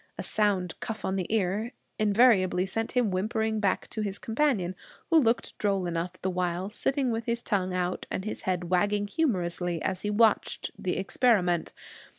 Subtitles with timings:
[0.17, 4.73] A sound cuff on the ear invariably sent him whimpering back to his companion,
[5.11, 9.05] who looked droll enough the while, sitting with his tongue out and his head wagging
[9.05, 11.71] humorously as he watched the experiment.